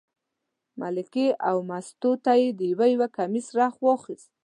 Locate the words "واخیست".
3.81-4.29